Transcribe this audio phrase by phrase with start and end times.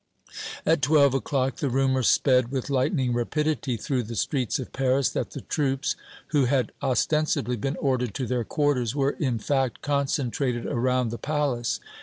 [0.65, 5.29] At twelve o'clock the rumor sped with lightning rapidity through the streets of Paris that
[5.29, 5.95] the troops,
[6.29, 11.79] who had ostensibly been ordered to their quarters, were, in fact, concentrated around the palace.